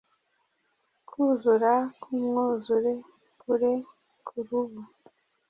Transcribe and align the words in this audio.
Kwuzura 1.07 1.73
kumwuzure 2.01 2.93
kure 3.41 3.71
kurubu 4.25 4.81